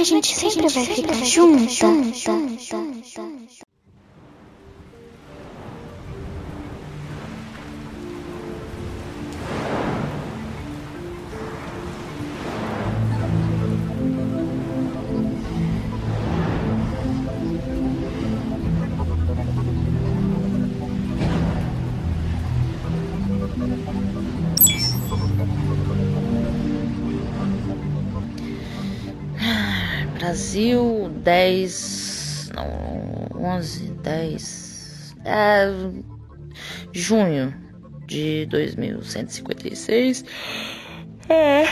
[0.00, 1.86] que a gente sempre vai ficar junta.
[30.30, 32.52] Brasil, 10.
[32.54, 35.16] Não, 11, 10.
[35.24, 35.66] É.
[36.92, 37.52] Junho
[38.06, 40.24] de 2156.
[41.28, 41.64] É.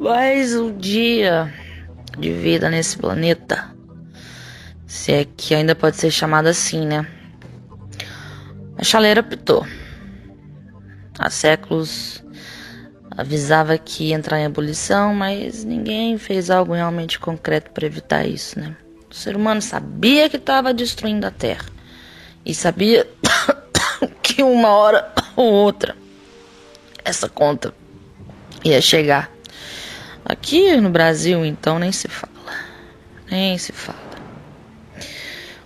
[0.00, 1.52] Mais um dia
[2.18, 3.70] de vida nesse planeta.
[4.86, 7.06] Se é que ainda pode ser chamado assim, né?
[8.78, 9.66] A chaleira pitou.
[11.18, 12.21] Há séculos
[13.16, 18.58] avisava que ia entrar em ebulição, mas ninguém fez algo realmente concreto para evitar isso,
[18.58, 18.76] né?
[19.10, 21.66] O ser humano sabia que estava destruindo a Terra
[22.44, 23.06] e sabia
[24.22, 25.94] que uma hora ou outra
[27.04, 27.74] essa conta
[28.64, 29.30] ia chegar.
[30.24, 32.32] Aqui no Brasil, então, nem se fala.
[33.30, 33.98] Nem se fala.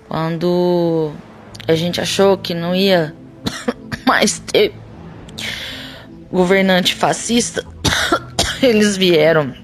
[0.08, 1.12] Quando
[1.69, 3.14] a gente achou que não ia
[4.06, 4.72] mais ter
[6.36, 7.64] governante fascista,
[8.62, 9.54] eles vieram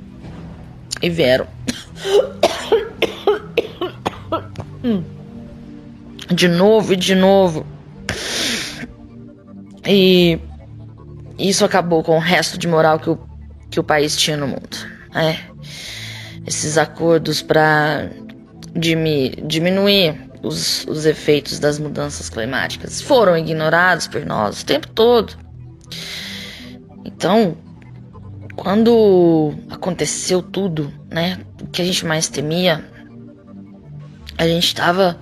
[1.02, 1.46] e vieram.
[6.34, 7.66] De novo e de novo.
[9.86, 10.40] E
[11.38, 13.18] isso acabou com o resto de moral que o,
[13.70, 14.77] que o país tinha no mundo.
[15.14, 15.36] É.
[16.46, 18.08] Esses acordos para
[18.74, 25.36] diminuir os, os efeitos das mudanças climáticas foram ignorados por nós o tempo todo.
[27.05, 27.57] Então,
[28.57, 32.85] quando aconteceu tudo, né, o que a gente mais temia,
[34.36, 35.18] a gente estava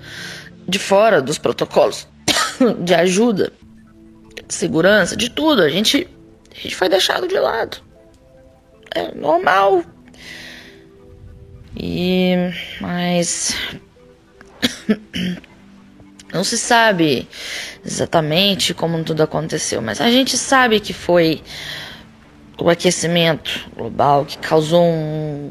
[0.66, 2.06] de fora dos protocolos
[2.80, 3.52] de ajuda,
[4.46, 5.62] de segurança, de tudo.
[5.62, 6.08] A gente,
[6.50, 7.78] a gente foi deixado de lado.
[8.94, 9.84] É normal.
[11.76, 12.34] E
[12.80, 13.56] mas
[16.32, 17.28] não se sabe
[17.84, 21.42] exatamente como tudo aconteceu, mas a gente sabe que foi
[22.58, 25.50] o aquecimento global que causou um,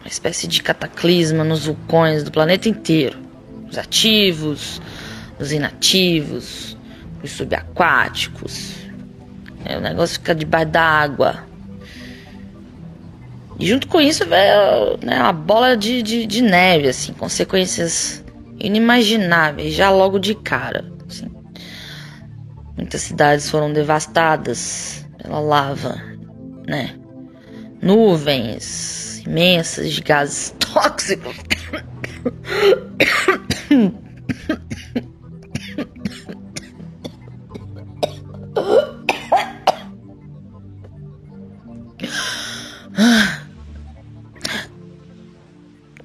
[0.00, 3.18] uma espécie de cataclisma nos vulcões do planeta inteiro.
[3.70, 4.80] Os ativos,
[5.38, 6.76] os inativos,
[7.22, 8.74] os subaquáticos.
[9.64, 11.44] É, o negócio fica debaixo d'água.
[13.58, 18.21] E junto com isso veio né, uma bola de, de, de, neve, assim, consequências
[18.66, 20.90] inimagináveis, já logo de cara.
[21.08, 21.30] Assim.
[22.76, 26.12] Muitas cidades foram devastadas pela lava
[26.66, 26.94] né?
[27.80, 31.36] Nuvens imensas de gases tóxicos.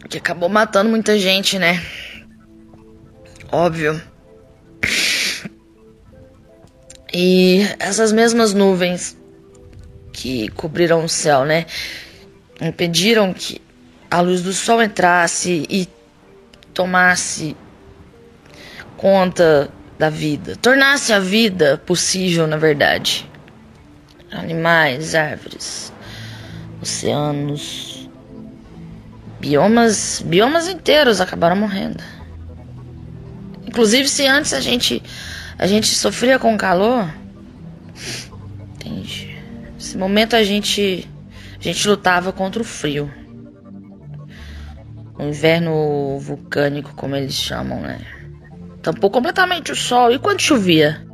[0.09, 1.81] Que acabou matando muita gente, né?
[3.51, 4.01] Óbvio.
[7.13, 9.17] E essas mesmas nuvens
[10.11, 11.65] que cobriram o céu, né?
[12.59, 13.61] Impediram que
[14.09, 15.87] a luz do sol entrasse e
[16.73, 17.55] tomasse
[18.97, 23.29] conta da vida, tornasse a vida possível, na verdade.
[24.31, 25.93] Animais, árvores,
[26.81, 28.09] oceanos,
[29.39, 32.03] biomas, biomas inteiros acabaram morrendo.
[33.67, 35.03] Inclusive, se antes a gente
[35.59, 37.11] a gente sofria com calor,
[38.75, 39.37] entende?
[39.73, 41.07] Nesse momento a gente
[41.59, 43.11] a gente lutava contra o frio.
[45.17, 47.99] O inverno vulcânico, como eles chamam, né?
[48.83, 50.11] Tampou completamente o sol.
[50.11, 51.05] E quando chovia?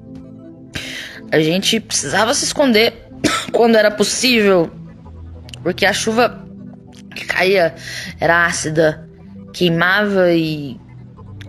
[1.32, 3.08] A gente precisava se esconder
[3.54, 4.70] quando era possível,
[5.64, 6.46] porque a chuva
[7.16, 7.74] que caía
[8.20, 9.10] era ácida,
[9.54, 10.78] queimava e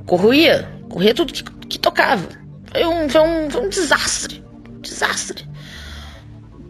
[0.07, 2.29] corroía, corria tudo que, que tocava.
[2.71, 4.45] Foi um, foi um, foi um desastre,
[4.81, 5.45] desastre.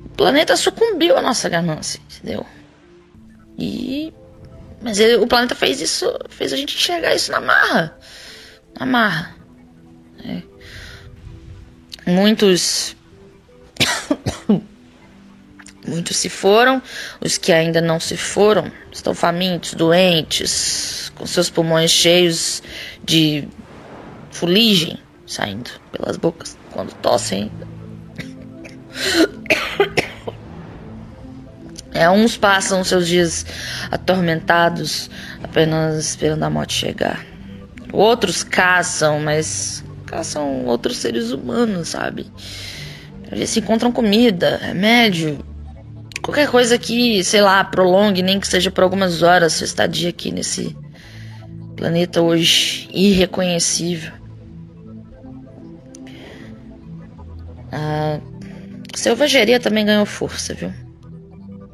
[0.07, 2.47] O planeta sucumbiu à nossa ganância, entendeu?
[3.59, 4.15] E.
[4.81, 7.99] Mas ele, o planeta fez isso, fez a gente enxergar isso na marra.
[8.81, 9.37] Na marra.
[10.25, 10.43] É.
[12.11, 12.97] Muitos.
[15.87, 16.81] Muitos se foram,
[17.21, 22.63] os que ainda não se foram estão famintos, doentes, com seus pulmões cheios
[23.05, 23.47] de
[24.35, 27.51] fuligem, saindo pelas bocas quando tossem.
[31.97, 33.47] É, uns passam seus dias
[33.89, 35.09] atormentados,
[35.41, 37.25] apenas esperando a morte chegar.
[37.93, 42.27] Outros caçam, mas caçam outros seres humanos, sabe?
[43.31, 45.39] Ver se encontram comida, remédio,
[46.21, 50.33] qualquer coisa que, sei lá, prolongue, nem que seja por algumas horas, sua estadia aqui
[50.33, 50.77] nesse
[51.77, 54.24] planeta hoje irreconhecível.
[57.75, 58.21] A
[58.97, 60.73] selvageria também ganhou força, viu?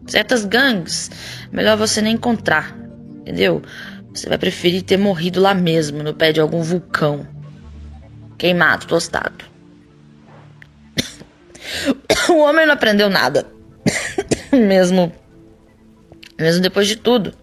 [0.06, 1.11] Certas gangues,
[1.52, 2.75] melhor você nem encontrar,
[3.20, 3.61] entendeu?
[4.14, 7.29] Você vai preferir ter morrido lá mesmo, no pé de algum vulcão.
[8.38, 9.44] Queimado, tostado.
[12.29, 13.47] O homem não aprendeu nada.
[14.52, 15.12] mesmo.
[16.38, 17.35] Mesmo depois de tudo.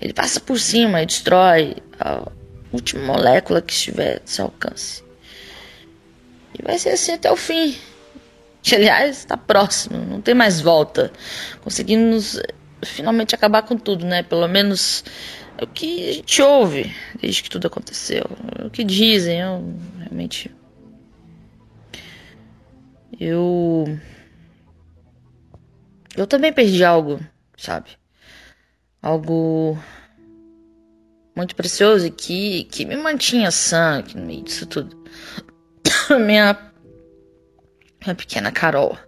[0.00, 2.30] Ele passa por cima e destrói a
[2.72, 5.01] última molécula que estiver a seu alcance.
[6.62, 7.76] Vai ser assim até o fim
[8.62, 11.12] que aliás está próximo, não tem mais volta.
[11.62, 12.40] Conseguimos
[12.84, 14.22] finalmente acabar com tudo, né?
[14.22, 15.04] Pelo menos
[15.58, 18.24] é o que a gente ouve desde que tudo aconteceu.
[18.58, 20.50] É o que dizem, eu realmente.
[23.18, 23.84] Eu.
[26.16, 27.20] Eu também perdi algo,
[27.56, 27.90] sabe?
[29.00, 29.78] Algo
[31.34, 35.02] muito precioso que, que me mantinha sã no meio disso tudo.
[36.20, 36.72] Minha
[38.04, 38.98] minha pequena Carol.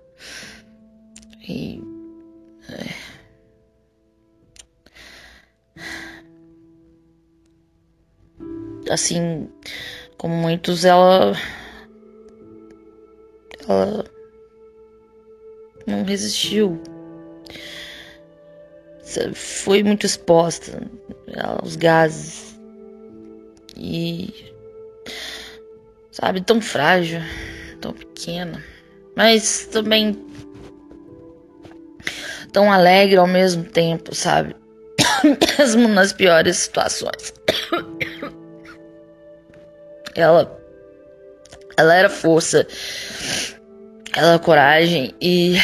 [1.48, 1.82] E.
[2.70, 2.94] É.
[8.90, 9.50] Assim
[10.16, 11.32] como muitos, ela.
[13.68, 14.04] Ela.
[15.86, 16.80] Não resistiu.
[19.34, 20.88] Foi muito exposta
[21.42, 22.56] aos gases.
[23.76, 24.53] E.
[26.14, 27.20] Sabe, tão frágil,
[27.80, 28.62] tão pequena
[29.14, 30.18] mas também
[32.52, 34.54] tão alegre ao mesmo tempo, sabe?
[35.58, 37.32] Mesmo nas piores situações.
[40.14, 40.60] Ela
[41.76, 42.64] ela era força,
[44.14, 45.56] ela coragem e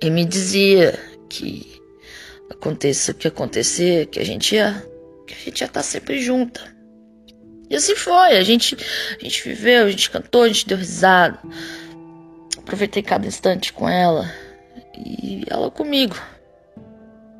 [0.00, 0.98] e me dizia
[1.28, 1.78] que
[2.48, 4.82] aconteça o que acontecer, que a gente ia
[5.26, 6.77] que a gente ia estar tá sempre junta.
[7.70, 8.36] E assim foi.
[8.36, 8.76] A gente,
[9.18, 11.38] a gente viveu, a gente cantou, a gente deu risada.
[12.56, 14.30] Aproveitei cada instante com ela.
[14.96, 16.16] E ela comigo.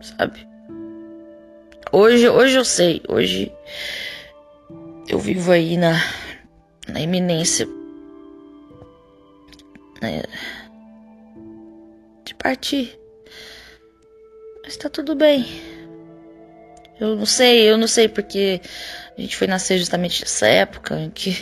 [0.01, 0.47] Sabe?
[1.91, 3.03] Hoje, hoje eu sei.
[3.09, 3.53] Hoje
[5.09, 5.95] eu vivo aí na,
[6.87, 7.67] na iminência
[10.03, 10.23] né,
[12.25, 12.99] de partir.
[14.63, 15.47] Mas tá tudo bem.
[17.01, 18.61] Eu não sei, eu não sei porque
[19.19, 21.37] a gente foi nascer justamente nessa época em que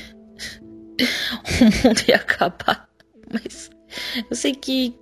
[1.61, 2.89] o mundo ia acabar.
[3.31, 3.71] Mas
[4.31, 4.99] eu sei que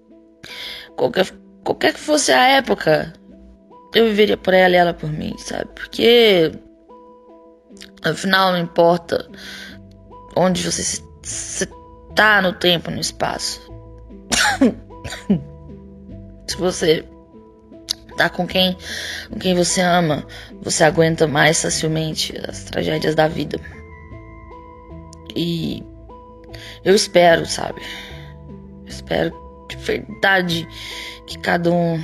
[0.97, 1.31] qualquer,
[1.63, 3.13] qualquer que fosse a época,
[3.95, 5.71] eu viveria por ela e ela por mim, sabe?
[5.73, 6.51] Porque
[8.03, 9.31] afinal não importa
[10.37, 11.69] onde você se, se
[12.17, 13.61] tá no tempo, no espaço.
[16.49, 17.09] se você
[18.17, 18.77] tá com quem,
[19.31, 20.27] com quem você ama,
[20.63, 23.61] você aguenta mais facilmente as tragédias da vida.
[25.37, 25.83] E
[26.85, 27.81] eu espero, sabe?
[28.83, 30.69] Eu espero de verdade
[31.27, 32.03] que cada um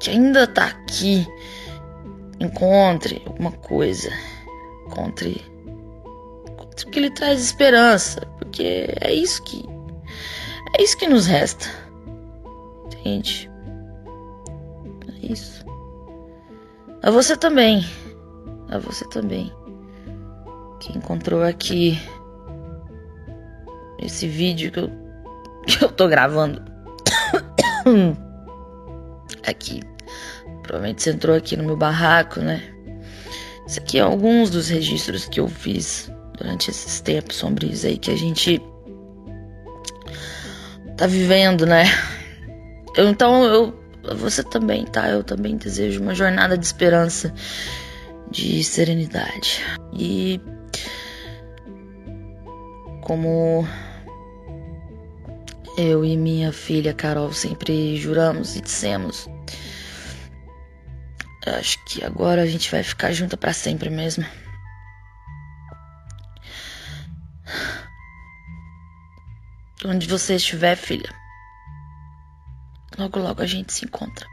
[0.00, 1.26] que ainda tá aqui
[2.40, 4.10] encontre alguma coisa,
[4.86, 5.44] encontre,
[6.48, 9.62] encontre o que lhe traz esperança, porque é isso que
[10.76, 11.66] é isso que nos resta.
[12.86, 13.49] Entende?
[15.30, 15.64] Isso.
[17.02, 17.84] A você também.
[18.68, 19.52] A você também.
[20.80, 22.00] Que encontrou aqui
[24.00, 24.90] esse vídeo que eu,
[25.66, 26.60] que eu tô gravando.
[29.46, 29.80] aqui.
[30.62, 32.62] Provavelmente você entrou aqui no meu barraco, né?
[33.66, 38.10] Esse aqui é alguns dos registros que eu fiz durante esses tempos sombrios aí que
[38.10, 38.60] a gente
[40.96, 41.84] tá vivendo, né?
[42.96, 43.79] Eu, então eu
[44.16, 45.08] você também, tá?
[45.08, 47.32] Eu também desejo uma jornada de esperança,
[48.30, 49.62] de serenidade.
[49.92, 50.40] E
[53.02, 53.66] como
[55.76, 59.28] eu e minha filha Carol sempre juramos e dissemos,
[61.46, 64.24] acho que agora a gente vai ficar junto para sempre mesmo.
[69.84, 71.19] Onde você estiver, filha.
[73.00, 74.28] Logo, logo a gente se encontra.